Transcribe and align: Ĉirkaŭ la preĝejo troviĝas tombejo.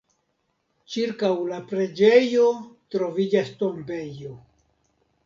Ĉirkaŭ 0.93 1.29
la 1.51 1.59
preĝejo 1.71 2.45
troviĝas 2.97 3.53
tombejo. 3.61 4.33